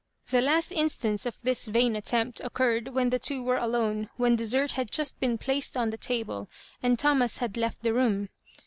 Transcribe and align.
The 0.31 0.41
last 0.41 0.71
instance 0.71 1.27
of 1.27 1.37
this 1.43 1.67
vain 1.67 1.95
attempt 1.95 2.39
occurred 2.39 2.87
when 2.87 3.11
the 3.11 3.19
two 3.19 3.43
were 3.43 3.57
alone, 3.57 4.09
when 4.17 4.35
dessert 4.35 4.71
had 4.71 4.89
just 4.89 5.19
been 5.19 5.37
placed 5.37 5.77
on 5.77 5.91
the 5.91 5.95
table, 5.97 6.49
and 6.81 6.97
Thomas 6.97 7.37
bad 7.37 7.55
left 7.55 7.83
the 7.83 7.93
room. 7.93 8.29